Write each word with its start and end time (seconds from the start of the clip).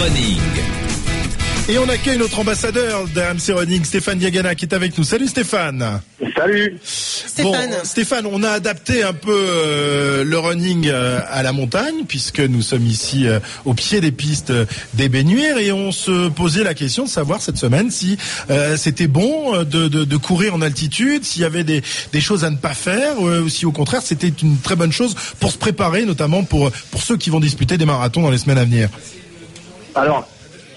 Running. 0.00 0.72
Et 1.68 1.78
on 1.78 1.88
accueille 1.88 2.18
notre 2.18 2.40
ambassadeur 2.40 3.06
d'RMC 3.06 3.56
Running, 3.56 3.84
Stéphane 3.84 4.18
Diagana, 4.18 4.56
qui 4.56 4.64
est 4.64 4.74
avec 4.74 4.98
nous. 4.98 5.04
Salut 5.04 5.28
Stéphane. 5.28 6.00
Salut. 6.36 6.76
Stéphane. 6.82 7.70
Bon, 7.70 7.76
Stéphane, 7.84 8.26
on 8.26 8.42
a 8.42 8.50
adapté 8.50 9.04
un 9.04 9.12
peu 9.12 9.30
euh, 9.30 10.24
le 10.24 10.38
running 10.38 10.88
euh, 10.88 11.20
à 11.30 11.44
la 11.44 11.52
montagne, 11.52 12.04
puisque 12.08 12.40
nous 12.40 12.62
sommes 12.62 12.86
ici 12.86 13.28
euh, 13.28 13.38
au 13.64 13.74
pied 13.74 14.00
des 14.00 14.10
pistes 14.10 14.52
des 14.94 15.08
Bénuires, 15.08 15.56
et 15.58 15.70
on 15.70 15.92
se 15.92 16.28
posait 16.30 16.64
la 16.64 16.74
question 16.74 17.04
de 17.04 17.08
savoir 17.08 17.40
cette 17.40 17.58
semaine 17.58 17.90
si 17.90 18.18
c'était 18.76 19.06
bon 19.06 19.62
de, 19.62 19.88
de, 19.88 20.04
de, 20.04 20.16
courir 20.16 20.54
en 20.54 20.62
altitude, 20.62 21.24
s'il 21.24 21.42
y 21.42 21.44
avait 21.44 21.64
des, 21.64 21.82
des, 22.12 22.20
choses 22.20 22.44
à 22.44 22.50
ne 22.50 22.56
pas 22.56 22.74
faire, 22.74 23.20
ou 23.20 23.48
si 23.48 23.66
au 23.66 23.72
contraire 23.72 24.02
c'était 24.02 24.28
une 24.28 24.58
très 24.58 24.76
bonne 24.76 24.92
chose 24.92 25.14
pour 25.38 25.52
se 25.52 25.58
préparer, 25.58 26.04
notamment 26.04 26.42
pour, 26.42 26.70
pour 26.90 27.02
ceux 27.02 27.16
qui 27.16 27.30
vont 27.30 27.40
disputer 27.40 27.78
des 27.78 27.86
marathons 27.86 28.22
dans 28.22 28.30
les 28.30 28.38
semaines 28.38 28.58
à 28.58 28.64
venir. 28.64 28.88
Alors, 29.94 30.26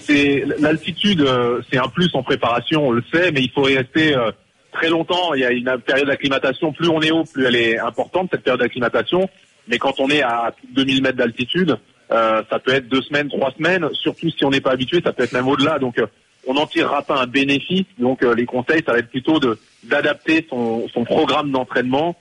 c'est 0.00 0.44
l'altitude, 0.58 1.20
euh, 1.20 1.60
c'est 1.70 1.78
un 1.78 1.88
plus 1.88 2.10
en 2.14 2.22
préparation, 2.22 2.88
on 2.88 2.90
le 2.92 3.02
sait, 3.12 3.32
mais 3.32 3.40
il 3.40 3.50
faut 3.50 3.68
y 3.68 3.76
rester 3.76 4.16
euh, 4.16 4.30
très 4.72 4.88
longtemps. 4.88 5.34
Il 5.34 5.40
y 5.40 5.44
a 5.44 5.50
une 5.50 5.78
période 5.84 6.06
d'acclimatation. 6.06 6.72
Plus 6.72 6.88
on 6.88 7.00
est 7.00 7.10
haut, 7.10 7.24
plus 7.24 7.44
elle 7.44 7.56
est 7.56 7.78
importante 7.78 8.28
cette 8.30 8.42
période 8.42 8.60
d'acclimatation. 8.60 9.28
Mais 9.68 9.78
quand 9.78 9.98
on 9.98 10.08
est 10.10 10.22
à 10.22 10.54
2000 10.74 11.02
mètres 11.02 11.16
d'altitude, 11.16 11.76
euh, 12.12 12.42
ça 12.48 12.58
peut 12.58 12.72
être 12.72 12.88
deux 12.88 13.02
semaines, 13.02 13.28
trois 13.28 13.50
semaines. 13.52 13.88
Surtout 13.94 14.30
si 14.30 14.44
on 14.44 14.50
n'est 14.50 14.60
pas 14.60 14.72
habitué, 14.72 15.00
ça 15.02 15.12
peut 15.12 15.24
être 15.24 15.32
même 15.32 15.48
au-delà. 15.48 15.78
Donc 15.78 16.00
on 16.46 16.54
n'en 16.54 16.66
tirera 16.66 17.02
pas 17.02 17.20
un 17.20 17.26
bénéfice. 17.26 17.86
Donc 17.98 18.22
les 18.22 18.46
conseils, 18.46 18.82
ça 18.86 18.92
va 18.92 18.98
être 18.98 19.10
plutôt 19.10 19.40
de 19.40 19.58
d'adapter 19.82 20.46
son, 20.48 20.88
son 20.88 21.04
programme 21.04 21.50
d'entraînement 21.50 22.16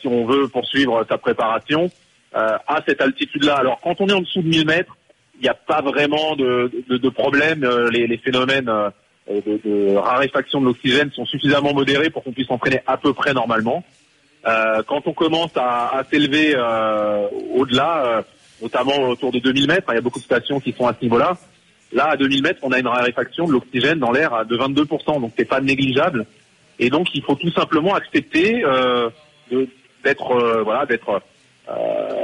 si 0.00 0.08
on 0.08 0.26
veut 0.26 0.48
poursuivre 0.48 1.04
sa 1.08 1.16
préparation 1.16 1.90
à 2.32 2.82
cette 2.86 3.00
altitude-là. 3.00 3.54
Alors 3.54 3.80
quand 3.80 4.00
on 4.00 4.08
est 4.08 4.12
en 4.12 4.20
dessous 4.20 4.42
de 4.42 4.48
1000 4.48 4.66
mètres 4.66 4.96
il 5.36 5.42
n'y 5.42 5.48
a 5.48 5.54
pas 5.54 5.82
vraiment 5.82 6.36
de, 6.36 6.70
de, 6.88 6.96
de 6.96 7.08
problème. 7.08 7.64
Euh, 7.64 7.90
les, 7.90 8.06
les 8.06 8.18
phénomènes 8.18 8.68
euh, 8.68 8.90
de, 9.28 9.60
de, 9.64 9.96
raréfaction 9.96 10.60
de 10.60 10.66
l'oxygène 10.66 11.10
sont 11.12 11.26
suffisamment 11.26 11.74
modérés 11.74 12.10
pour 12.10 12.22
qu'on 12.22 12.32
puisse 12.32 12.48
s'entraîner 12.48 12.80
à 12.86 12.96
peu 12.96 13.12
près 13.12 13.32
normalement. 13.32 13.84
Euh, 14.46 14.82
quand 14.86 15.06
on 15.06 15.12
commence 15.12 15.56
à, 15.56 15.96
à 15.96 16.04
s'élever 16.04 16.54
euh, 16.54 17.28
au-delà, 17.54 18.04
euh, 18.04 18.22
notamment 18.62 19.08
autour 19.08 19.32
de 19.32 19.38
2000 19.38 19.66
mètres, 19.66 19.86
il 19.90 19.94
y 19.94 19.98
a 19.98 20.02
beaucoup 20.02 20.18
de 20.18 20.24
stations 20.24 20.60
qui 20.60 20.72
sont 20.72 20.86
à 20.86 20.94
ce 20.94 21.02
niveau-là. 21.02 21.36
Là, 21.92 22.10
à 22.10 22.16
2000 22.16 22.42
mètres, 22.42 22.60
on 22.62 22.72
a 22.72 22.78
une 22.78 22.88
raréfaction 22.88 23.46
de 23.46 23.52
l'oxygène 23.52 23.98
dans 23.98 24.12
l'air 24.12 24.44
de 24.44 24.56
22%, 24.56 25.20
donc 25.20 25.32
c'est 25.36 25.44
pas 25.44 25.60
négligeable. 25.60 26.26
Et 26.78 26.90
donc, 26.90 27.06
il 27.14 27.22
faut 27.22 27.36
tout 27.36 27.52
simplement 27.52 27.94
accepter 27.94 28.64
d'être 30.04 30.62
voilà, 30.64 30.86
d'être 30.86 31.08
euh, 31.08 31.20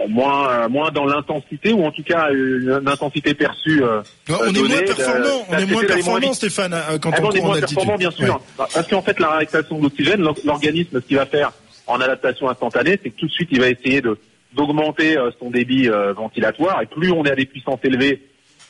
moins 0.08 0.68
moins 0.68 0.90
dans 0.90 1.04
l'intensité 1.04 1.72
ou 1.72 1.84
en 1.84 1.90
tout 1.90 2.02
cas 2.02 2.30
une, 2.32 2.82
intensité 2.86 3.34
perçue. 3.34 3.82
Euh, 3.82 4.02
on, 4.28 4.54
est 4.54 4.68
moins 4.68 4.82
performant, 4.82 5.46
on 5.48 5.58
est 5.58 5.66
moins 5.66 5.84
performant, 5.84 6.32
Stéphane, 6.32 6.72
euh, 6.74 6.98
quand 6.98 7.10
ah, 7.12 7.18
on, 7.22 7.26
on 7.26 7.30
est 7.32 7.40
moins 7.40 7.60
performant, 7.60 7.96
bien 7.96 8.10
sûr, 8.10 8.40
parce 8.56 8.88
qu'en 8.88 9.02
fait 9.02 9.18
la 9.20 9.36
réactation 9.36 9.78
d'oxygène, 9.78 10.22
l'organisme, 10.44 11.00
ce 11.00 11.06
qu'il 11.06 11.16
va 11.16 11.26
faire 11.26 11.52
en 11.86 12.00
adaptation 12.00 12.48
instantanée, 12.48 12.98
c'est 13.02 13.10
que 13.10 13.16
tout 13.16 13.26
de 13.26 13.32
suite 13.32 13.48
il 13.52 13.60
va 13.60 13.68
essayer 13.68 14.00
de 14.00 14.18
d'augmenter 14.52 15.16
son 15.38 15.50
débit 15.50 15.88
ventilatoire 16.16 16.82
et 16.82 16.86
plus 16.86 17.12
on 17.12 17.24
est 17.24 17.30
à 17.30 17.36
des 17.36 17.46
puissances 17.46 17.78
élevées, 17.84 18.20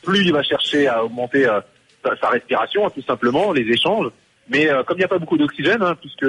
plus 0.03 0.21
il 0.27 0.33
va 0.33 0.43
chercher 0.43 0.89
à 0.89 1.03
augmenter 1.05 1.47
sa, 2.05 2.29
respiration, 2.29 2.91
tout 2.91 3.03
simplement, 3.03 3.53
les 3.53 3.63
échanges. 3.63 4.09
Mais 4.51 4.69
comme 4.87 4.97
il 4.97 5.01
n'y 5.01 5.05
a 5.05 5.09
pas 5.09 5.19
beaucoup 5.19 5.39
d'oxygène, 5.39 5.81
hein, 5.81 5.97
puisque 5.99 6.27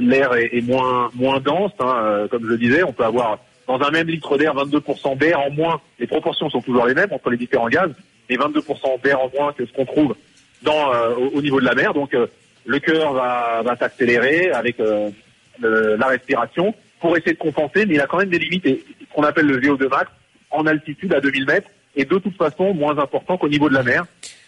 l'air 0.00 0.34
est, 0.36 0.56
est, 0.56 0.62
moins 0.62 1.10
moins 1.14 1.38
dense, 1.38 1.72
hein, 1.80 2.26
comme 2.30 2.44
je 2.44 2.48
le 2.48 2.56
disais, 2.56 2.82
on 2.82 2.94
peut 2.94 3.04
avoir 3.04 3.40
dans 3.68 3.80
un 3.82 3.90
même 3.90 4.08
litre 4.08 4.36
d'air, 4.38 4.54
22% 4.56 5.18
d'air 5.18 5.38
en 5.40 5.50
moins. 5.50 5.80
Les 6.00 6.06
proportions 6.06 6.48
sont 6.48 6.62
toujours 6.62 6.86
les 6.86 6.94
mêmes 6.94 7.12
entre 7.12 7.30
les 7.30 7.36
différents 7.36 7.68
gaz, 7.68 7.90
mais 8.28 8.36
22% 8.36 9.02
d'air 9.02 9.20
en 9.20 9.30
moins 9.30 9.52
que 9.52 9.64
ce 9.66 9.72
qu'on 9.72 9.84
trouve 9.84 10.16
dans, 10.62 10.92
euh, 10.92 11.14
au, 11.34 11.42
niveau 11.42 11.60
de 11.60 11.66
la 11.66 11.74
mer. 11.74 11.92
Donc 11.92 12.14
euh, 12.14 12.26
le 12.64 12.78
cœur 12.80 13.12
va, 13.12 13.60
va 13.62 13.76
s'accélérer 13.76 14.50
avec 14.50 14.80
euh, 14.80 15.10
la 15.60 16.06
respiration 16.06 16.74
pour 16.98 17.16
essayer 17.16 17.34
de 17.34 17.38
compenser, 17.38 17.84
mais 17.84 17.94
il 17.94 18.00
a 18.00 18.06
quand 18.06 18.18
même 18.18 18.30
des 18.30 18.38
limites, 18.38 18.64
ce 18.66 19.14
qu'on 19.14 19.22
appelle 19.22 19.46
le 19.46 19.60
VO2 19.60 19.88
max, 19.88 20.10
en 20.50 20.66
altitude 20.66 21.12
à 21.12 21.20
2000 21.20 21.46
mètres, 21.46 21.68
et 21.94 22.04
de 22.04 22.18
toute 22.18 22.36
façon 22.36 22.72
moins 22.72 22.98
important 22.98 23.36
qu'au 23.36 23.48
niveau 23.48 23.68
de 23.68 23.74
la 23.74 23.82
mer. 23.82 24.06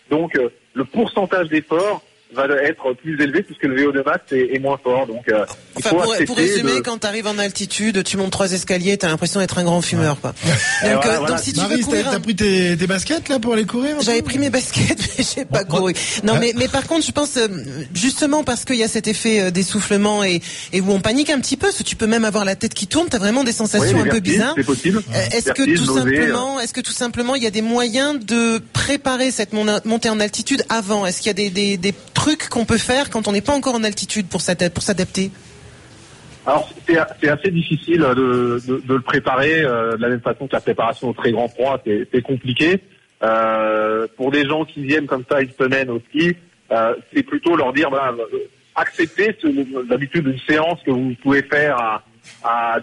Donc 0.09 0.36
le 0.75 0.84
pourcentage 0.84 1.48
d'effort 1.48 2.03
va 2.34 2.46
être 2.62 2.92
plus 2.94 3.20
élevé 3.20 3.42
puisque 3.42 3.64
le 3.64 3.76
VO2 3.76 4.04
max 4.04 4.32
est, 4.32 4.54
est 4.54 4.58
moins 4.58 4.78
fort. 4.82 5.06
Donc, 5.06 5.28
euh, 5.28 5.44
enfin, 5.76 5.91
pour, 5.91 6.16
pour, 6.26 6.36
résumer, 6.36 6.80
quand 6.82 6.98
tu 6.98 7.06
arrives 7.06 7.26
en 7.26 7.38
altitude, 7.38 8.02
tu 8.04 8.16
montes 8.16 8.30
trois 8.30 8.52
escaliers, 8.52 8.96
tu 8.98 9.06
as 9.06 9.08
l'impression 9.08 9.41
d'être 9.41 9.58
un 9.58 9.64
grand 9.64 9.80
fumeur. 9.80 10.20
Quoi. 10.20 10.34
Donc, 10.82 11.06
euh, 11.06 11.26
donc, 11.26 11.38
si 11.38 11.52
tu 11.52 11.60
Marie, 11.60 11.76
veux 11.76 11.84
courir, 11.84 12.10
t'as 12.10 12.20
pris 12.20 12.36
tes, 12.36 12.76
tes, 12.76 12.86
baskets 12.86 13.28
là 13.28 13.38
pour 13.38 13.54
aller 13.54 13.66
courir 13.66 14.00
J'avais 14.00 14.22
pris 14.22 14.38
mes 14.38 14.50
baskets, 14.50 14.98
mais 15.18 15.24
j'ai 15.34 15.44
pas 15.44 15.64
couru. 15.64 15.94
Non, 16.24 16.34
mais, 16.38 16.52
mais 16.56 16.68
par 16.68 16.86
contre, 16.86 17.04
je 17.04 17.12
pense 17.12 17.36
euh, 17.36 17.48
justement 17.94 18.44
parce 18.44 18.64
qu'il 18.64 18.76
y 18.76 18.84
a 18.84 18.88
cet 18.88 19.08
effet 19.08 19.50
d'essoufflement 19.50 20.24
et, 20.24 20.41
et 20.72 20.80
où 20.80 20.91
on 20.91 21.00
panique 21.00 21.30
un 21.30 21.41
petit 21.41 21.56
peu, 21.56 21.66
parce 21.66 21.78
que 21.78 21.82
tu 21.82 21.97
peux 21.97 22.06
même 22.06 22.24
avoir 22.24 22.44
la 22.44 22.56
tête 22.56 22.74
qui 22.74 22.86
tourne, 22.86 23.08
tu 23.08 23.16
as 23.16 23.18
vraiment 23.18 23.44
des 23.44 23.52
sensations 23.52 23.98
oui, 23.98 24.08
un 24.08 24.12
peu 24.12 24.20
bizarres. 24.20 24.54
C'est 24.56 24.64
possible. 24.64 25.02
est-ce 25.32 25.52
que 25.52 25.76
tout 25.76 25.94
simplement, 25.94 26.60
est-ce 26.60 26.72
que 26.72 26.80
tout 26.80 26.92
simplement, 26.92 27.34
il 27.34 27.42
y 27.42 27.47
a 27.47 27.50
des 27.50 27.62
moyens 27.62 28.24
de 28.24 28.60
préparer 28.72 29.30
cette 29.30 29.52
montée 29.52 30.08
en 30.08 30.20
altitude 30.20 30.64
avant? 30.68 31.06
Est-ce 31.06 31.18
qu'il 31.18 31.28
y 31.28 31.30
a 31.30 31.34
des, 31.34 31.50
des, 31.50 31.76
des 31.76 31.92
trucs 32.20 32.48
qu'on 32.50 32.66
peut 32.66 32.78
faire 32.92 33.08
quand 33.08 33.28
on 33.28 33.32
n'est 33.32 33.41
pas 33.41 33.54
encore 33.54 33.75
en 33.75 33.84
altitude 33.84 34.26
pour 34.28 34.41
s'adapter 34.42 35.31
alors 36.47 36.69
c'est 36.86 37.28
assez 37.28 37.50
difficile 37.50 38.00
de, 38.00 38.60
le 38.88 39.00
préparer 39.00 39.62
euh, 39.62 39.97
de 39.97 40.03
la 40.03 40.08
même 40.08 40.20
façon 40.20 40.47
que 40.47 40.54
la 40.54 40.60
préparation 40.60 41.10
au 41.10 41.12
très 41.12 41.32
grand 41.32 41.48
froid, 41.48 41.78
c'est 41.84 42.22
compliqué. 42.22 42.80
Euh, 43.22 44.06
pour 44.16 44.30
des 44.30 44.47
gens 44.47 44.64
qui 44.64 44.82
viennent 44.82 45.06
comme 45.06 45.25
ça 45.30 45.42
une 45.42 45.53
semaine 45.53 45.91
au 45.91 46.00
ski, 46.09 46.34
euh, 46.72 46.94
c'est 47.12 47.22
plutôt 47.22 47.56
leur 47.56 47.72
dire 47.75 47.91
voilà, 47.91 48.14
acceptez 48.75 49.36
d'habitude 49.88 50.26
une 50.26 50.41
séance 50.48 50.80
que 50.84 50.91
vous 50.91 51.14
pouvez 51.22 51.42
faire 51.42 51.76
à, 51.76 52.03
à 52.42 52.78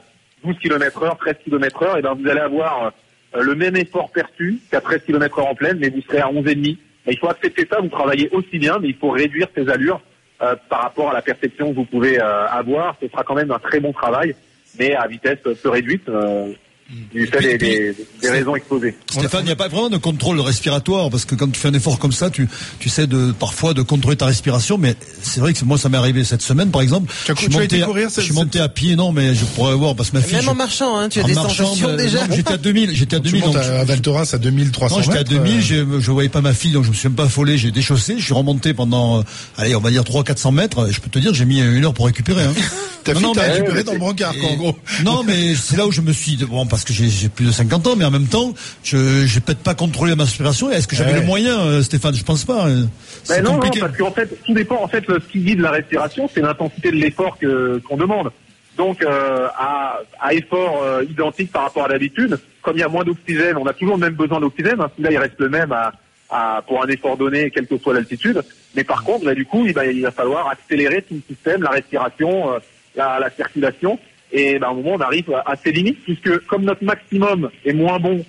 12 0.46 0.56
km 0.60 1.04
heure, 1.04 1.18
13 1.18 1.36
km 1.44 1.84
heure, 1.84 1.98
et 1.98 2.02
ben 2.04 2.14
vous 2.14 2.30
allez 2.30 2.42
avoir 2.42 2.94
le 3.34 3.56
même 3.56 3.76
effort 3.76 4.12
perçu 4.12 4.60
qu'à 4.70 4.82
13 4.82 5.02
km 5.08 5.40
heure 5.40 5.48
en 5.48 5.56
pleine, 5.56 5.80
mais 5.80 5.90
vous 5.90 6.02
serez 6.04 6.20
à 6.20 6.28
11,5 6.28 6.78
il 7.14 7.20
faut 7.20 7.30
accepter 7.30 7.68
ça, 7.70 7.80
vous 7.80 7.90
travaillez 7.90 8.30
aussi 8.32 8.60
bien, 8.60 8.80
mais 8.80 8.90
il 8.90 8.96
faut 8.96 9.10
réduire 9.10 9.48
ces 9.56 9.70
allures 9.70 10.02
euh, 10.42 10.56
par 10.70 10.82
rapport 10.82 11.10
à 11.10 11.14
la 11.14 11.22
perception 11.22 11.70
que 11.70 11.76
vous 11.76 11.86
pouvez 11.86 12.20
euh, 12.20 12.48
avoir. 12.48 12.96
Ce 13.02 13.08
sera 13.08 13.24
quand 13.24 13.36
même 13.36 13.52
un 13.52 13.60
très 13.60 13.80
bon 13.80 13.94
travail, 13.94 14.36
mais 14.80 14.94
à 14.94 15.08
vitesse 15.08 15.40
peu 15.40 15.70
réduite. 15.70 16.08
Euh, 16.10 16.54
du 16.90 17.28
fait 17.28 17.58
des, 17.58 17.96
raisons 18.24 18.56
exposées. 18.56 18.96
Stéphane, 19.10 19.42
il 19.42 19.48
n'y 19.48 19.52
a 19.52 19.58
pas 19.58 19.68
vraiment 19.68 19.90
de 19.90 19.98
contrôle 19.98 20.40
respiratoire 20.40 21.10
parce 21.10 21.26
que 21.26 21.36
quand 21.36 21.52
tu 21.52 21.60
fais 21.60 21.68
un 21.68 21.74
effort 21.74 22.00
comme 22.00 22.14
ça, 22.14 22.30
tu, 22.30 22.48
tu 22.80 22.88
sais 22.88 23.08
de 23.08 23.34
parfois 23.34 23.74
de 23.74 23.82
contrôler 23.82 24.16
ta 24.16 24.26
respiration, 24.26 24.78
mais 24.78 24.96
c'est 25.22 25.42
vrai 25.42 25.54
que 25.54 25.66
moi 25.66 25.78
ça 25.78 25.90
m'est 25.90 25.98
arrivé 25.98 26.24
cette 26.24 26.42
semaine 26.42 26.72
par 26.72 26.82
exemple. 26.82 27.14
Tu 27.26 27.32
as, 27.32 27.36
je 27.36 27.42
suis 27.42 27.50
monté, 27.50 27.82
courir, 27.82 28.10
je 28.16 28.22
suis 28.22 28.34
monté 28.34 28.62
à 28.62 28.70
pied, 28.70 28.96
non, 28.96 29.12
mais 29.12 29.36
je 29.36 29.44
pourrais 29.44 29.76
voir 29.76 29.96
parce 29.96 30.12
que 30.12 30.18
ma 30.18 30.22
fille. 30.22 30.38
Même 30.38 30.48
en 30.48 30.56
marchant, 30.56 30.98
hein, 30.98 31.10
tu 31.10 31.20
as 31.20 31.24
des 31.24 31.34
sensations 31.34 31.96
déjà. 31.96 32.20
J'étais 32.32 32.54
à 32.54 32.58
2000, 32.58 32.96
j'étais 32.96 33.18
à 33.18 33.20
2000. 33.20 33.44
Tu 33.52 33.58
à 33.58 33.84
Val 33.84 34.02
Thorens 34.02 34.34
à 34.34 34.38
2300 34.38 34.96
Non, 34.96 35.02
j'étais 35.02 35.18
à 35.18 35.24
2000, 35.24 35.62
je, 35.62 36.00
je 36.00 36.12
voyais 36.12 36.30
pas 36.30 36.42
ma 36.42 36.54
fille, 36.54 36.72
donc 36.72 36.86
je 36.86 36.90
me 36.90 36.96
suis 36.96 37.10
même 37.10 37.16
pas 37.16 37.26
affolé, 37.26 37.58
j'ai 37.58 37.72
déchaussé, 37.72 38.16
je 38.18 38.24
suis 38.24 38.34
remonté 38.34 38.74
pendant, 38.74 39.20
euh, 39.20 39.24
allez, 39.58 39.76
on 39.76 39.82
va 39.82 39.92
dire 39.92 40.04
300-400 40.04 40.54
mètres. 40.54 40.88
Je 40.90 41.02
peux 41.02 41.10
te 41.10 41.20
dire, 41.20 41.34
j'ai 41.34 41.46
mis 41.46 41.60
une 41.60 41.84
heure 41.84 41.94
pour 41.94 42.06
récupérer. 42.06 42.44
Hein. 42.44 42.54
Ta 43.04 43.16
fille 43.16 43.32
t'a 43.34 43.42
récupéré 43.44 43.84
dans 43.84 43.94
le 43.94 44.00
brancard, 44.00 44.34
en 44.44 44.56
gros. 44.56 44.78
Non, 45.04 45.24
mais 45.24 45.56
c'est 45.56 45.78
là 45.78 45.88
où 45.88 45.92
je 45.92 46.02
me 46.02 46.12
suis, 46.12 46.36
bon, 46.38 46.66
parce 46.78 46.86
que 46.86 46.94
j'ai 46.94 47.30
plus 47.30 47.48
de 47.48 47.52
50 47.52 47.88
ans, 47.88 47.96
mais 47.98 48.06
en 48.06 48.12
même 48.12 48.28
temps, 48.28 48.54
je 48.84 49.26
j'ai 49.26 49.40
peut-être 49.40 49.64
pas 49.64 49.74
contrôlé 49.74 50.16
ma 50.16 50.26
respiration. 50.26 50.70
Est-ce 50.70 50.88
que 50.88 50.96
j'avais 50.96 51.20
le 51.20 51.26
moyen, 51.26 51.60
euh, 51.60 51.82
Stéphane? 51.82 52.14
Je 52.14 52.24
pense 52.24 52.46
pas. 52.46 52.68
Hein. 52.68 52.88
Ben 53.28 53.44
non, 53.44 53.54
non, 53.54 53.60
parce 53.80 53.98
qu'en 53.98 54.12
fait, 54.12 54.30
tout 54.46 54.54
dépend. 54.54 54.84
En 54.84 54.88
fait, 54.88 55.04
ce 55.08 55.28
qui 55.32 55.40
guide 55.40 55.60
la 55.60 55.72
respiration, 55.72 56.30
c'est 56.32 56.42
l'intensité 56.42 56.92
de 56.92 56.98
l'effort 56.98 57.40
qu'on 57.40 57.98
demande. 57.98 58.30
Donc, 58.78 59.02
euh, 59.02 59.48
à, 59.58 60.02
à 60.22 60.36
effort 60.36 60.84
euh, 60.84 61.04
identique 61.10 61.52
par 61.52 61.64
rapport 61.64 61.86
à 61.86 61.88
l'habitude, 61.88 62.38
comme 62.62 62.78
il 62.78 62.82
y 62.82 62.84
a 62.84 62.88
moins 62.88 63.04
d'oxygène, 63.04 63.58
on 63.58 63.66
a 63.66 63.74
toujours 63.74 63.96
le 63.96 64.02
même 64.02 64.14
besoin 64.14 64.40
d'oxygène. 64.40 64.80
Hein, 64.80 64.92
là, 65.00 65.12
il 65.12 65.18
reste 65.18 65.40
le 65.40 65.50
même 65.50 65.72
à, 65.72 65.94
à, 66.30 66.62
pour 66.68 66.84
un 66.84 66.88
effort 66.88 67.18
donné, 67.18 67.50
quelle 67.50 67.66
que 67.66 67.80
soit 67.80 67.96
l'altitude. 67.96 68.44
Mais 68.76 68.84
par 68.84 69.04
contre, 69.04 69.26
là, 69.26 69.34
du 69.34 69.46
coup, 69.46 69.66
il 69.66 69.74
va, 69.74 69.88
il 69.88 70.04
va 70.04 70.12
falloir 70.12 70.48
accélérer 70.48 71.02
tout 71.02 71.16
le 71.16 71.24
système, 71.28 71.64
la 71.64 71.72
respiration, 71.72 72.54
euh, 72.54 72.60
la, 72.96 73.18
la 73.20 73.32
circulation. 73.32 73.98
Et 74.32 74.60
ben, 74.60 74.70
au 74.70 74.76
moment, 74.76 74.96
on 74.96 75.02
arrive 75.02 75.32
à 75.46 75.56
ses 75.56 75.72
limites, 75.72 76.04
puisque 76.04 76.46
comme 76.48 76.64
notre 76.64 76.84
maximum 76.84 77.50
est 77.66 77.74
moins 77.74 78.00
bon 78.00 78.24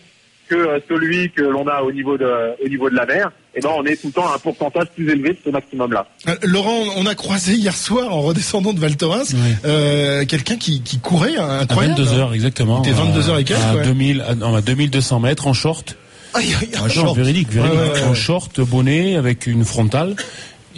que 0.48 0.54
euh, 0.54 0.78
celui 0.88 1.30
que 1.30 1.42
l'on 1.42 1.66
a 1.68 1.82
au 1.82 1.92
niveau 1.92 2.16
de, 2.16 2.26
au 2.64 2.68
niveau 2.68 2.90
de 2.90 2.96
la 2.96 3.06
mer, 3.06 3.30
et 3.54 3.60
ben 3.60 3.70
on 3.76 3.84
est 3.84 4.00
tout 4.00 4.08
le 4.08 4.12
temps 4.12 4.26
à 4.26 4.36
un 4.36 4.38
pourcentage 4.38 4.86
plus 4.94 5.10
élevé 5.10 5.30
de 5.30 5.38
ce 5.44 5.50
maximum-là. 5.50 6.06
Euh, 6.26 6.34
Laurent, 6.42 6.84
on 6.96 7.06
a 7.06 7.14
croisé 7.14 7.52
hier 7.52 7.76
soir 7.76 8.14
en 8.14 8.22
redescendant 8.22 8.72
de 8.72 8.80
Val 8.80 8.96
Thorens 8.96 9.34
euh, 9.64 10.24
quelqu'un 10.24 10.56
qui, 10.56 10.82
qui 10.82 10.98
courait 10.98 11.36
incroyable. 11.36 12.00
À 12.00 12.04
22 12.04 12.18
heures 12.18 12.34
exactement. 12.34 12.82
C'était 12.82 12.96
22 12.96 13.28
heures 13.28 13.38
et 13.38 13.44
quelques. 13.44 13.60
À, 13.60 13.74
ouais. 13.74 13.84
2000, 13.84 14.22
à, 14.22 14.60
2200 14.62 15.20
mètres 15.20 15.46
en 15.46 15.52
short. 15.52 15.96
Aïe, 16.34 16.54
aïe, 16.60 16.68
un 16.82 16.88
short, 16.88 17.16
véridique, 17.16 17.50
véridique. 17.50 18.04
En 18.06 18.14
short, 18.14 18.60
bonnet 18.60 19.16
avec 19.16 19.46
une 19.46 19.64
frontale 19.64 20.14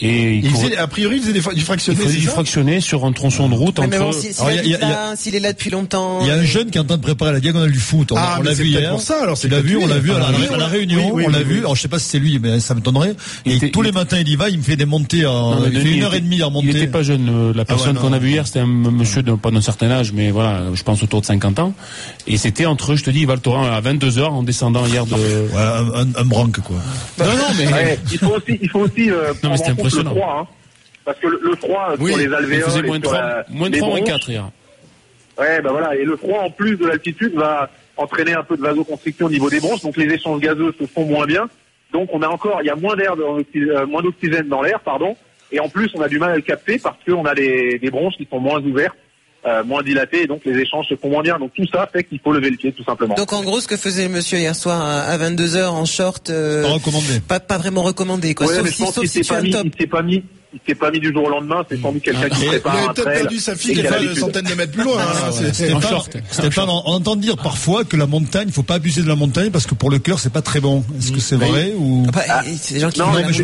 Et 0.03 0.37
il 0.37 0.51
faisait, 0.51 0.77
a 0.77 0.87
priori, 0.87 1.17
il 1.17 1.23
faisait 1.23 1.33
des, 1.33 1.55
du 1.55 1.61
fractionné. 1.61 1.99
Il 2.01 2.07
faisait 2.07 2.19
du 2.21 2.27
fractionné 2.27 2.81
sur 2.81 3.05
un 3.05 3.13
tronçon 3.13 3.49
de 3.49 3.55
route. 3.55 3.79
Mais 3.81 3.99
entre... 3.99 4.19
s'il 4.19 4.33
si, 4.35 5.37
est 5.37 5.41
là 5.41 5.53
depuis 5.53 5.71
longtemps. 5.71 6.21
Il 6.23 6.29
y 6.29 6.31
a 6.31 6.35
un 6.35 6.45
jeune 6.45 6.71
qui 6.71 6.79
est 6.79 6.81
en 6.81 6.85
train 6.85 6.97
de 6.97 7.03
préparer 7.03 7.33
la 7.33 7.41
diagonale 7.41 7.71
du 7.71 7.79
foot. 7.79 8.13
On, 8.13 8.17
ah, 8.17 8.37
on 8.39 8.43
l'a 8.43 8.55
vu 8.55 8.67
hier. 8.67 8.91
Pour 8.91 9.03
ça, 9.03 9.23
alors 9.23 9.37
c'est 9.37 9.49
l'a 9.49 9.61
vu, 9.61 9.77
on 9.77 9.87
l'a 9.87 9.99
vu 9.99 10.13
à 10.13 10.19
la, 10.57 10.67
réunion, 10.67 11.15
on 11.15 11.29
l'a 11.29 11.43
vu. 11.43 11.59
Alors 11.59 11.77
je 11.77 11.83
sais 11.83 11.89
pas 11.89 11.99
si 11.99 12.09
c'est 12.09 12.19
lui, 12.19 12.39
mais 12.39 12.61
ça 12.61 12.75
m'étonnerait. 12.75 13.15
Et 13.45 13.71
tous 13.71 13.83
les 13.83 13.93
matins 13.93 14.19
il 14.21 14.29
y 14.29 14.37
va, 14.37 14.49
il 14.49 14.59
me 14.59 14.63
fait 14.63 14.77
des 14.77 14.87
montées. 14.87 15.27
En, 15.27 15.65
il 15.65 15.81
fait 15.81 15.93
une 15.93 16.03
heure 16.03 16.15
et 16.15 16.21
demie 16.21 16.43
à 16.43 16.47
remonter. 16.47 16.69
Il 16.69 16.77
était 16.77 16.87
pas 16.87 17.03
jeune. 17.03 17.29
Euh, 17.29 17.53
la 17.55 17.63
ah 17.63 17.65
personne 17.65 17.97
qu'on 17.97 18.13
a 18.13 18.19
vu 18.19 18.31
hier, 18.31 18.47
c'était 18.47 18.61
un 18.61 18.67
monsieur 18.67 19.23
de 19.23 19.33
pas 19.33 19.51
d'un 19.51 19.61
certain 19.61 19.91
âge, 19.91 20.13
mais 20.13 20.31
voilà, 20.31 20.63
je 20.75 20.83
pense 20.83 21.03
autour 21.03 21.21
de 21.21 21.27
50 21.27 21.59
ans. 21.59 21.75
Et 22.27 22.37
c'était 22.37 22.67
entre, 22.67 22.97
je 22.97 23.05
te 23.05 23.11
dis, 23.11 23.25
Val 23.25 23.41
Thorens 23.41 23.67
à 23.67 23.81
22 23.81 24.11
h 24.11 24.23
en 24.25 24.43
descendant 24.43 24.87
hier 24.87 25.07
de. 25.07 25.15
Un, 26.17 26.25
branque 26.25 26.61
quoi. 26.61 26.77
Non 27.19 27.25
non 27.27 27.43
mais. 27.59 27.99
il 28.13 28.19
faut 28.19 28.37
aussi, 28.37 28.59
il 28.61 28.69
faut 28.69 28.81
aussi. 28.81 29.11
Euh, 29.11 29.33
non 29.43 29.51
mais 29.51 29.57
c'était 29.57 29.71
impressionnant. 29.71 29.90
Hein. 29.99 30.47
Parce 31.05 31.19
que 31.19 31.27
le, 31.27 31.57
froid 31.57 31.95
oui, 31.99 32.13
sur 32.13 32.19
les 32.19 32.33
alvéoles. 32.33 32.55
Il 32.59 32.63
faisait 32.63 32.83
moins 32.83 32.99
de 32.99 33.05
3, 33.05 33.45
moins 33.49 33.71
de 33.71 33.79
3, 33.79 33.89
moins 33.89 34.03
4 34.03 34.31
hier. 34.31 34.51
Ouais, 35.39 35.61
ben 35.63 35.71
voilà. 35.71 35.97
Et 35.97 36.05
le 36.05 36.17
froid, 36.17 36.41
en 36.43 36.51
plus 36.51 36.77
de 36.77 36.87
l'altitude, 36.87 37.35
va 37.35 37.71
entraîner 37.97 38.35
un 38.35 38.43
peu 38.43 38.57
de 38.57 38.63
vasoconstriction 38.63 39.27
au 39.27 39.31
niveau 39.31 39.49
des 39.49 39.61
bronches. 39.61 39.83
Donc 39.83 39.97
les 39.97 40.13
échanges 40.13 40.41
gazeux 40.41 40.75
se 40.79 40.87
font 40.87 41.05
moins 41.05 41.27
bien. 41.27 41.49
Donc 41.93 42.11
on 42.13 42.23
a 42.23 42.29
encore, 42.29 42.61
il 42.63 42.67
y 42.67 42.71
a 42.71 42.77
moins 42.77 42.97
d'air, 42.97 43.15
euh, 43.19 43.87
moins 43.87 44.03
d'oxygène 44.03 44.49
dans 44.49 44.63
l'air, 44.63 44.81
pardon. 44.81 45.17
Et 45.53 45.59
en 45.59 45.69
plus, 45.69 45.91
on 45.95 46.01
a 46.01 46.09
du 46.09 46.19
mal 46.19 46.31
à 46.31 46.37
le 46.37 46.43
capter 46.43 46.79
parce 46.79 46.97
qu'on 47.05 47.25
a 47.25 47.35
des, 47.35 47.79
des 47.79 47.91
bronches 47.91 48.17
qui 48.17 48.29
sont 48.31 48.39
moins 48.39 48.61
ouvertes. 48.61 48.97
Euh, 49.47 49.65
moins 49.65 49.83
dilatées 49.83 50.25
et 50.25 50.27
donc 50.27 50.43
les 50.45 50.59
échanges 50.59 50.87
se 50.87 50.97
font 50.97 51.09
moins 51.09 51.23
bien. 51.23 51.39
Donc 51.39 51.53
tout 51.55 51.67
ça 51.73 51.89
fait 51.91 52.05
qu'il 52.05 52.21
faut 52.21 52.31
lever 52.31 52.51
le 52.51 52.59
pied 52.59 52.73
tout 52.73 52.85
simplement. 52.85 53.15
Donc 53.15 53.33
en 53.33 53.43
gros 53.43 53.59
ce 53.61 53.67
que 53.67 53.79
faisait 53.79 54.03
le 54.03 54.11
monsieur 54.11 54.37
hier 54.37 54.55
soir 54.55 54.83
à 54.83 55.17
22h 55.17 55.69
en 55.69 55.87
short 55.87 56.29
euh, 56.29 56.63
pas 56.63 56.69
recommandé. 56.69 57.21
Pas, 57.27 57.41
pas 57.41 57.57
vraiment 57.57 57.81
recommandé 57.81 58.35
quoi. 58.35 58.47
Ouais, 58.47 58.57
sauf 58.57 58.65
mais 58.65 58.71
je 58.71 58.77
pense 58.77 58.99
qu'il 58.99 59.09
s'est 59.09 59.23
pas, 59.23 59.41
il 59.41 59.89
pas 59.89 60.03
mis 60.03 60.23
il 60.53 60.61
s'est 60.67 60.75
pas 60.75 60.91
mis 60.91 61.01
du 61.01 61.13
jour 61.13 61.25
au 61.25 61.29
lendemain, 61.29 61.65
c'est 61.69 61.81
sans 61.81 61.93
doute 61.93 62.03
quelqu'un 62.03 62.29
qui 62.29 62.47
prépare 62.47 62.77
Il 62.77 62.91
a 62.91 62.93
peut-être 62.95 63.13
perdu 63.13 63.39
sa 63.39 63.55
fille 63.55 63.75
qui 63.75 63.87
a 63.87 64.01
une 64.01 64.15
centaine 64.15 64.45
de 64.45 64.55
mètres 64.55 64.73
plus 64.73 64.83
loin. 64.83 65.01
Hein, 65.01 65.31
Stéphane, 66.31 66.69
on 66.69 66.93
entend 66.93 67.17
dire 67.17 67.37
parfois 67.37 67.85
que 67.85 67.97
la 67.97 68.07
montagne, 68.07 68.49
il 68.49 68.53
faut 68.53 68.63
pas 68.63 68.75
abuser 68.75 69.03
de 69.03 69.09
la 69.09 69.17
montagne 69.17 69.51
parce 69.51 69.67
que 69.67 69.75
pour 69.75 69.91
le 69.91 69.99
cœur, 69.99 70.19
c'est 70.19 70.33
pas 70.33 70.43
très 70.43 70.61
bon. 70.61 70.85
Est-ce 70.99 71.13
que 71.13 71.21
c'est 71.21 71.37
vrai 71.37 71.73
ou 71.77 72.05
ah 72.09 72.11
bah, 72.13 72.43
C'est 72.61 72.75
des 72.75 72.81
gens 72.81 72.91
qui 72.91 73.01
non, 73.01 73.07
mais 73.13 73.33
je 73.33 73.43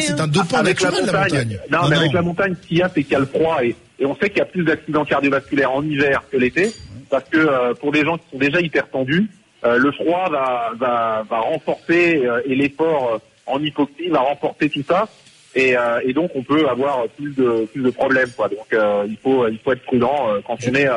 C'est 0.00 0.20
un 0.20 0.26
dopant 0.26 0.62
naturel 0.62 1.04
la 1.06 1.22
montagne. 1.22 1.58
Non, 1.70 1.88
mais 1.88 1.96
avec 1.96 2.12
la 2.12 2.22
montagne, 2.22 2.54
ce 2.60 2.68
qu'il 2.68 2.78
y 2.78 2.82
a, 2.82 2.90
c'est 2.92 3.02
qu'il 3.02 3.12
y 3.12 3.16
a 3.16 3.20
le 3.20 3.26
froid 3.26 3.58
et, 3.62 3.76
et 3.98 4.06
on 4.06 4.16
sait 4.16 4.28
qu'il 4.28 4.38
y 4.38 4.42
a 4.42 4.46
plus 4.46 4.64
d'accidents 4.64 5.04
cardiovasculaires 5.04 5.72
en 5.72 5.82
hiver 5.82 6.22
que 6.30 6.36
l'été 6.36 6.72
parce 7.10 7.28
que 7.28 7.38
euh, 7.38 7.74
pour 7.74 7.92
des 7.92 8.04
gens 8.04 8.18
qui 8.18 8.24
sont 8.32 8.38
déjà 8.38 8.60
hyper 8.60 8.88
tendus, 8.90 9.28
euh, 9.64 9.78
le 9.78 9.92
froid 9.92 10.28
va, 10.30 10.70
va, 10.76 11.24
va 11.28 11.40
renforcer 11.40 12.22
euh, 12.24 12.40
et 12.46 12.54
l'effort 12.54 13.20
en 13.46 13.60
hypoxie 13.62 14.08
va 14.08 14.20
renforcer 14.20 14.68
tout 14.68 14.82
ça. 14.86 15.08
Et, 15.56 15.74
euh, 15.74 16.00
et, 16.04 16.12
donc 16.12 16.30
on 16.34 16.42
peut 16.42 16.68
avoir 16.68 17.08
plus 17.16 17.34
de 17.34 17.66
plus 17.72 17.82
de 17.82 17.88
problèmes 17.88 18.28
quoi. 18.36 18.46
Donc 18.48 18.66
euh, 18.74 19.06
il 19.08 19.16
faut 19.16 19.48
il 19.48 19.58
faut 19.58 19.72
être 19.72 19.82
prudent 19.84 20.28
euh, 20.28 20.40
quand 20.46 20.58
on 20.68 20.74
est 20.74 20.88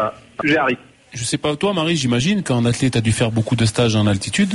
sujet 0.42 0.58
à 0.58 0.66
risque. 0.66 0.82
Je 1.14 1.24
sais 1.24 1.38
pas 1.38 1.56
toi 1.56 1.74
Marie, 1.74 1.96
j'imagine 1.96 2.44
qu'en 2.44 2.66
athlète 2.66 2.98
a 2.98 3.02
dû 3.02 3.14
faire 3.14 3.32
beaucoup 3.32 3.56
de 3.56 3.66
stages 3.66 3.96
en 3.96 4.06
altitude. 4.06 4.54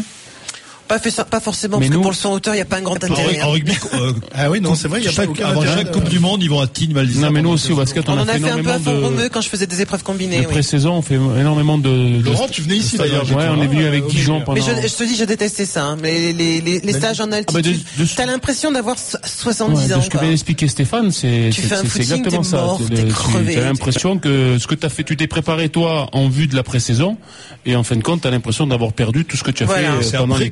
Pas, 0.89 0.99
fait 0.99 1.11
ça, 1.11 1.25
pas 1.25 1.41
forcément, 1.41 1.79
parce 1.79 1.91
que 1.91 1.97
pour 1.97 2.11
le 2.11 2.17
son 2.17 2.31
hauteur, 2.31 2.55
il 2.55 2.59
n'y 2.59 2.63
a 2.63 2.67
pas 2.67 2.77
un 2.77 2.83
grand 2.83 3.03
intérêt. 3.03 3.41
En, 3.43 3.51
rugby, 3.51 3.73
euh, 3.95 4.13
ah 4.35 4.51
oui, 4.51 4.61
non, 4.61 4.75
c'est 4.75 4.89
vrai, 4.89 5.01
il 5.01 5.05
y 5.05 5.09
a 5.09 5.13
pas 5.13 5.49
Avant 5.49 5.65
chaque 5.65 5.91
Coupe 5.93 6.09
du 6.09 6.19
Monde, 6.19 6.43
ils 6.43 6.51
vont 6.51 6.61
à 6.61 6.67
Tignes, 6.67 6.93
Val 6.93 7.09
Non, 7.17 7.31
mais 7.31 7.41
nous 7.43 7.51
aussi 7.51 7.73
au 7.73 7.77
basket, 7.77 8.07
on, 8.09 8.13
on 8.13 8.19
a, 8.19 8.27
fait, 8.27 8.39
fait 8.39 8.51
un 8.51 8.63
peu 8.63 8.71
à 8.71 8.79
de... 8.79 9.29
quand 9.29 9.41
je 9.41 9.49
faisais 9.49 9.67
des 9.67 9.81
épreuves 9.81 10.03
combinées. 10.03 10.43
De 10.43 10.47
pré-saison, 10.47 10.95
on 10.95 11.03
fait 11.03 11.15
énormément 11.15 11.79
de. 11.79 12.23
Laurent, 12.23 12.49
tu 12.51 12.63
venais 12.63 12.77
ici 12.77 12.99
d'ailleurs. 12.99 13.25
Ouais, 13.35 13.49
on 13.51 13.63
est 13.63 13.67
venu 13.67 13.87
avec 13.87 14.07
Dijon 14.07 14.41
pendant. 14.41 14.55
Mais 14.55 14.89
je, 14.89 14.95
te 14.95 15.05
dis, 15.05 15.17
je 15.17 15.25
détestais 15.25 15.67
ça. 15.67 15.85
Hein. 15.85 15.97
Mais 16.03 16.33
les, 16.33 16.61
les, 16.61 16.81
les 16.81 16.93
stages 16.93 17.21
en 17.21 17.33
ah, 17.33 17.37
altitude, 17.37 17.81
t'as 18.17 18.27
l'impression 18.27 18.71
d'avoir 18.71 18.97
70 18.99 19.93
ans. 19.93 20.03
Ce 20.03 20.11
que 20.11 20.19
vient 20.19 20.29
d'expliquer 20.29 20.69
Stéphane, 20.69 21.11
c'est 21.11 21.49
exactement 21.97 22.43
ça. 22.43 22.77
Tu 22.89 23.59
as 23.59 23.65
l'impression 23.65 24.19
que 24.19 24.59
ce 24.59 24.67
que 24.67 24.75
tu 24.75 24.87
as 24.87 24.91
fait, 24.91 25.05
tu 25.05 25.17
t'es 25.17 25.27
préparé 25.27 25.69
toi 25.69 26.09
en 26.13 26.29
vue 26.29 26.47
de 26.47 26.57
la 26.57 26.63
pré-saison, 26.63 27.17
et 27.65 27.77
en 27.77 27.83
fin 27.83 27.97
de 27.97 28.03
compte, 28.03 28.23
tu 28.23 28.29
as 28.29 28.31
l'impression 28.31 28.67
d'avoir 28.67 28.93
perdu 28.93 29.25
tout 29.25 29.37
ce 29.37 29.45
que 29.45 29.51
tu 29.51 29.65
as 29.65 29.67
fait 29.67 30.17
pendant 30.19 30.37
les. 30.37 30.51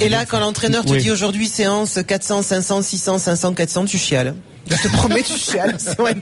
Et 0.00 0.08
là, 0.08 0.26
quand 0.26 0.40
l'entraîneur 0.40 0.84
te 0.84 0.94
dit 0.94 1.10
aujourd'hui 1.10 1.46
séance 1.46 1.98
400, 2.06 2.42
500, 2.42 2.82
600, 2.82 3.18
500, 3.18 3.54
400, 3.54 3.84
tu 3.86 3.98
chiales. 3.98 4.34
Je 4.70 4.76
te 4.76 4.88
promets, 4.88 5.22
tu 5.22 5.38
chiales. 5.38 5.76
C'est 5.78 5.98
horrible. 5.98 6.20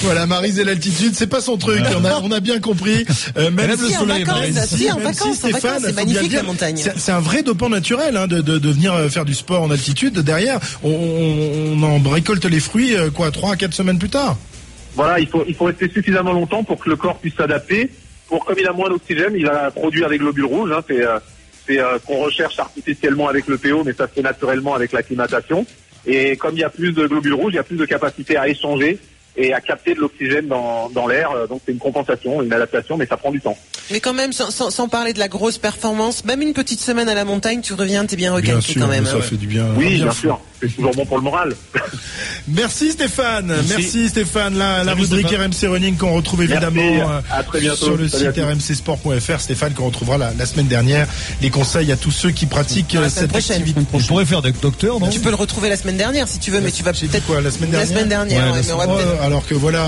Voilà, 0.00 0.26
Marise 0.26 0.58
et 0.58 0.64
l'altitude, 0.64 1.14
c'est 1.14 1.26
pas 1.26 1.40
son 1.40 1.56
truc. 1.56 1.82
On 1.96 2.04
a, 2.04 2.20
on 2.22 2.30
a 2.32 2.40
bien 2.40 2.58
compris. 2.58 3.04
Euh, 3.36 3.50
même 3.50 3.76
si, 3.76 3.82
le 3.82 3.88
soleil. 3.90 4.22
En 4.22 4.34
vacances, 4.34 4.66
si, 4.66 4.90
en 4.90 4.98
vacances, 4.98 5.36
Stéphane, 5.36 5.82
c'est 5.82 5.94
magnifique 5.94 6.32
la 6.32 6.42
montagne. 6.42 6.76
C'est 6.96 7.12
un 7.12 7.20
vrai 7.20 7.42
dopant 7.42 7.68
naturel 7.68 8.16
hein, 8.16 8.26
de, 8.26 8.40
de, 8.40 8.58
de, 8.58 8.70
venir 8.70 8.94
euh, 8.94 9.08
faire 9.08 9.24
du 9.24 9.34
sport 9.34 9.62
en 9.62 9.70
altitude. 9.70 10.18
Derrière, 10.20 10.58
on, 10.82 10.90
on 10.90 11.82
en 11.82 12.10
récolte 12.10 12.44
les 12.46 12.60
fruits 12.60 12.96
euh, 12.96 13.10
quoi, 13.10 13.30
trois 13.30 13.52
à 13.52 13.56
quatre 13.56 13.74
semaines 13.74 13.98
plus 13.98 14.08
tard. 14.08 14.36
Voilà, 14.94 15.20
il 15.20 15.26
faut, 15.28 15.44
il 15.46 15.54
faut 15.54 15.66
rester 15.66 15.90
suffisamment 15.90 16.32
longtemps 16.32 16.64
pour 16.64 16.78
que 16.78 16.88
le 16.88 16.96
corps 16.96 17.18
puisse 17.18 17.34
s'adapter. 17.34 17.90
Pour 18.28 18.44
comme 18.44 18.56
il 18.58 18.66
a 18.66 18.72
moins 18.72 18.88
d'oxygène, 18.88 19.32
il 19.36 19.44
va 19.46 19.70
produire 19.70 20.08
des 20.08 20.18
globules 20.18 20.46
rouges. 20.46 20.72
Hein, 20.72 20.82
c'est 20.88 21.04
c'est 21.66 21.80
euh, 21.80 21.98
qu'on 22.04 22.18
recherche 22.18 22.58
artificiellement 22.58 23.28
avec 23.28 23.46
le 23.46 23.58
PO, 23.58 23.84
mais 23.84 23.92
ça 23.92 24.06
se 24.06 24.12
fait 24.12 24.22
naturellement 24.22 24.74
avec 24.74 24.92
l'acclimatation. 24.92 25.66
Et 26.06 26.36
comme 26.36 26.54
il 26.54 26.60
y 26.60 26.64
a 26.64 26.70
plus 26.70 26.92
de 26.92 27.06
globules 27.06 27.34
rouges, 27.34 27.52
il 27.52 27.56
y 27.56 27.60
a 27.60 27.64
plus 27.64 27.76
de 27.76 27.84
capacité 27.84 28.36
à 28.36 28.48
échanger 28.48 28.98
et 29.36 29.52
à 29.52 29.60
capter 29.60 29.94
de 29.94 30.00
l'oxygène 30.00 30.46
dans, 30.46 30.88
dans 30.90 31.06
l'air. 31.06 31.30
Euh, 31.32 31.46
donc 31.46 31.60
c'est 31.64 31.72
une 31.72 31.78
compensation, 31.78 32.42
une 32.42 32.52
adaptation, 32.52 32.96
mais 32.96 33.06
ça 33.06 33.16
prend 33.16 33.30
du 33.30 33.40
temps. 33.40 33.56
Mais 33.90 34.00
quand 34.00 34.14
même, 34.14 34.32
sans, 34.32 34.50
sans, 34.50 34.88
parler 34.88 35.12
de 35.12 35.18
la 35.18 35.28
grosse 35.28 35.58
performance, 35.58 36.24
même 36.24 36.42
une 36.42 36.54
petite 36.54 36.80
semaine 36.80 37.08
à 37.08 37.14
la 37.14 37.24
montagne, 37.24 37.60
tu 37.60 37.74
reviens, 37.74 38.04
t'es 38.06 38.16
bien 38.16 38.32
recalqué 38.32 38.74
quand 38.74 38.88
même. 38.88 39.06
Ça 39.06 39.16
hein. 39.16 39.20
fait 39.20 39.36
du 39.36 39.46
bien. 39.46 39.66
Oui, 39.76 39.96
bien, 39.96 40.10
sûr. 40.10 40.40
C'est 40.60 40.68
toujours 40.74 40.94
bon 40.94 41.04
pour 41.04 41.18
le 41.18 41.22
moral. 41.22 41.54
Merci 42.48 42.92
Stéphane. 42.92 43.52
Merci, 43.68 44.08
Stéphane. 44.08 44.56
La, 44.56 44.84
la 44.84 44.94
rubrique 44.94 45.26
RMC 45.28 45.68
Running 45.68 45.96
qu'on 45.96 46.14
retrouve 46.14 46.42
évidemment 46.42 46.80
euh, 46.82 47.74
sur 47.74 47.96
le 47.96 48.08
site 48.08 48.38
rmcsport.fr. 48.38 49.40
Stéphane 49.40 49.74
qu'on 49.74 49.86
retrouvera 49.86 50.16
la, 50.18 50.32
la, 50.38 50.46
semaine 50.46 50.66
dernière. 50.66 51.06
Les 51.42 51.50
conseils 51.50 51.92
à 51.92 51.96
tous 51.96 52.10
ceux 52.10 52.30
qui 52.30 52.46
pratiquent 52.46 52.94
euh, 52.94 53.08
cette 53.08 53.30
prochaine. 53.30 53.60
activité. 53.60 53.80
On 53.92 53.98
pourrait 53.98 54.24
faire 54.24 54.42
des 54.42 54.52
docteurs, 54.52 54.98
non 55.00 55.08
Tu 55.08 55.20
peux 55.20 55.28
le 55.30 55.36
retrouver 55.36 55.68
la 55.68 55.76
semaine 55.76 55.96
dernière 55.96 56.28
si 56.28 56.38
tu 56.38 56.50
veux, 56.50 56.60
mais 56.60 56.70
tu 56.70 56.82
vas 56.82 56.92
peut-être 56.92 57.26
quoi 57.26 57.40
la 57.40 57.50
semaine 57.50 57.70
dernière. 57.70 57.88
La 57.88 57.94
semaine 57.94 58.08
dernière. 58.08 59.22
alors 59.22 59.46
que 59.46 59.54
voilà, 59.54 59.84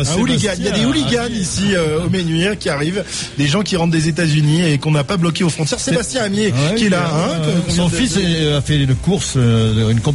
un 0.00 0.20
hooligan. 0.20 0.52
Il 0.58 0.64
y 0.64 0.68
a 0.68 0.72
des 0.72 0.84
hooligans 0.84 1.28
ici 1.32 1.74
au 1.76 2.10
Ménuire 2.10 2.58
qui 2.58 2.68
arrivent, 2.68 3.04
des 3.38 3.46
gens 3.46 3.62
qui 3.62 3.76
rentrent 3.76 3.92
des 3.92 4.08
États-Unis 4.08 4.62
et 4.70 4.78
qu'on 4.78 4.92
n'a 4.92 5.04
pas 5.04 5.16
bloqué 5.16 5.44
aux 5.44 5.50
frontières. 5.50 5.80
Sébastien 5.80 6.22
Amier 6.24 6.52
qui 6.76 6.86
est 6.86 6.90
là. 6.90 7.10
Hein, 7.12 7.42
son 7.68 7.88
fils 7.88 8.16
a 8.16 8.60
fait 8.60 8.76
une 8.76 8.94
course, 8.94 9.34
euh, 9.36 9.90
une 9.90 10.00
compétition 10.00 10.11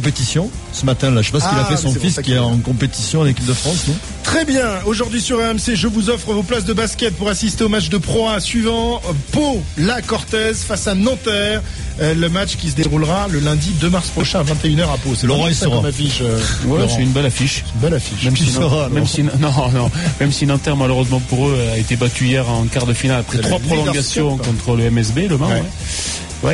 ce 0.72 0.84
matin. 0.84 1.10
Là, 1.10 1.22
je 1.22 1.26
sais 1.26 1.32
pas 1.32 1.40
ce 1.40 1.48
qu'il 1.48 1.58
a 1.58 1.66
ah, 1.66 1.70
fait 1.70 1.76
son 1.76 1.92
fils 1.92 2.20
qui 2.22 2.32
est 2.32 2.38
en 2.38 2.58
compétition 2.58 3.20
en 3.20 3.26
équipe 3.26 3.46
de 3.46 3.52
France. 3.52 3.86
Très 4.22 4.44
bien. 4.44 4.66
Aujourd'hui 4.86 5.20
sur 5.20 5.40
AMC, 5.40 5.74
je 5.74 5.86
vous 5.86 6.10
offre 6.10 6.32
vos 6.32 6.42
places 6.42 6.64
de 6.64 6.72
basket 6.72 7.16
pour 7.16 7.28
assister 7.28 7.64
au 7.64 7.68
match 7.68 7.88
de 7.88 7.98
Pro 7.98 8.28
A 8.28 8.40
suivant. 8.40 9.00
Pau, 9.32 9.62
la 9.78 10.02
Cortez 10.02 10.54
face 10.54 10.86
à 10.86 10.94
Nanterre. 10.94 11.62
Euh, 12.00 12.14
le 12.14 12.28
match 12.28 12.56
qui 12.56 12.70
se 12.70 12.76
déroulera 12.76 13.26
le 13.28 13.40
lundi 13.40 13.70
2 13.80 13.90
mars 13.90 14.08
prochain 14.10 14.40
à 14.40 14.44
21h 14.44 14.82
à 14.82 14.98
Pau. 14.98 15.14
C'est 15.16 15.26
Laurent, 15.26 15.48
il 15.48 15.54
sera. 15.54 15.84
affiche. 15.84 16.20
Euh, 16.22 16.38
ouais, 16.66 16.86
c'est 16.88 17.02
une 17.02 17.10
belle 17.10 17.26
affiche. 17.26 17.64
Une 17.74 17.80
belle 17.80 17.94
affiche. 17.94 18.24
Même, 18.24 18.36
si, 18.36 18.58
même 18.92 19.06
si, 19.06 19.22
non, 19.22 19.70
non, 19.72 19.90
même 20.20 20.30
si 20.32 20.46
Nanterre, 20.46 20.76
malheureusement 20.76 21.20
pour 21.28 21.48
eux, 21.48 21.58
a 21.72 21.78
été 21.78 21.96
battu 21.96 22.26
hier 22.26 22.48
en 22.48 22.64
quart 22.64 22.86
de 22.86 22.92
finale 22.92 23.20
après 23.20 23.38
trois 23.38 23.58
prolongations 23.58 24.36
contre 24.36 24.76
le 24.76 24.90
MSB, 24.90 25.28
le 25.28 25.38
Mans. 25.38 25.48
Ouais, 25.48 25.62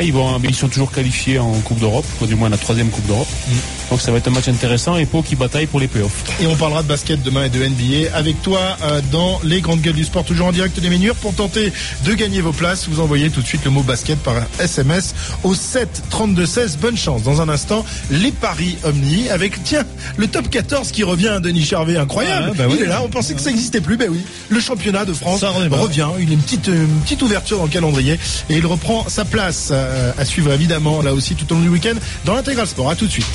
ils, 0.01 0.13
vont, 0.13 0.39
ils 0.43 0.55
sont 0.55 0.67
toujours 0.67 0.91
qualifiés 0.91 1.39
en 1.39 1.51
Coupe 1.61 1.79
d'Europe, 1.79 2.05
du 2.27 2.35
moins 2.35 2.49
la 2.49 2.57
troisième 2.57 2.89
Coupe 2.89 3.05
d'Europe. 3.05 3.27
Mm. 3.47 3.53
Donc 3.89 4.01
ça 4.01 4.11
va 4.11 4.17
être 4.17 4.27
un 4.27 4.31
match 4.31 4.47
intéressant 4.47 4.97
et 4.97 5.05
Pau 5.05 5.21
qui 5.21 5.35
bataille 5.35 5.67
pour 5.67 5.79
les 5.79 5.87
playoffs. 5.87 6.23
Et 6.41 6.47
on 6.47 6.55
parlera 6.55 6.83
de 6.83 6.87
basket 6.87 7.21
demain 7.21 7.45
et 7.45 7.49
de 7.49 7.59
NBA 7.59 8.15
avec 8.15 8.41
toi 8.41 8.59
euh, 8.83 9.01
dans 9.11 9.39
les 9.43 9.61
grandes 9.61 9.81
gueules 9.81 9.93
du 9.93 10.03
sport, 10.03 10.23
toujours 10.23 10.47
en 10.47 10.51
direct 10.51 10.79
des 10.79 10.89
Ménures. 10.89 11.15
Pour 11.15 11.33
tenter 11.33 11.71
de 12.03 12.13
gagner 12.13 12.41
vos 12.41 12.51
places, 12.51 12.87
vous 12.87 12.99
envoyez 12.99 13.29
tout 13.29 13.41
de 13.41 13.47
suite 13.47 13.63
le 13.63 13.71
mot 13.71 13.83
basket 13.83 14.17
par 14.19 14.35
SMS 14.59 15.13
au 15.43 15.53
7 15.53 16.03
32 16.09 16.45
16. 16.45 16.77
Bonne 16.77 16.97
chance. 16.97 17.23
Dans 17.23 17.41
un 17.41 17.49
instant, 17.49 17.85
les 18.11 18.31
paris 18.31 18.77
Omni 18.83 19.29
avec, 19.29 19.63
tiens, 19.63 19.85
le 20.17 20.27
top 20.27 20.49
14 20.49 20.91
qui 20.91 21.03
revient, 21.03 21.39
Denis 21.41 21.65
Charvet, 21.65 21.97
incroyable. 21.97 22.51
Ah, 22.51 22.55
bah 22.57 22.65
il 22.69 22.81
est 22.81 22.87
là, 22.87 23.01
on 23.03 23.09
pensait 23.09 23.33
que 23.33 23.41
ça 23.41 23.49
n'existait 23.49 23.81
plus. 23.81 23.97
Ben 23.97 24.09
oui, 24.11 24.21
le 24.49 24.59
championnat 24.59 25.05
de 25.05 25.13
France 25.13 25.43
revient. 25.43 26.07
Il 26.19 26.29
a 26.29 26.33
une 26.33 26.39
petite, 26.39 26.67
une 26.67 26.99
petite 27.01 27.21
ouverture 27.21 27.57
dans 27.57 27.65
le 27.65 27.69
calendrier 27.69 28.19
et 28.49 28.55
il 28.55 28.65
reprend 28.65 29.05
sa 29.07 29.25
place. 29.25 29.69
Euh, 29.71 30.11
à 30.17 30.25
suivre 30.25 30.51
évidemment 30.51 31.01
là 31.01 31.13
aussi 31.13 31.35
tout 31.35 31.51
au 31.51 31.55
long 31.55 31.61
du 31.61 31.69
week-end 31.69 31.95
dans 32.25 32.33
l'intégral 32.33 32.67
sport. 32.67 32.89
À 32.89 32.95
tout 32.95 33.05
de 33.05 33.11
suite. 33.11 33.25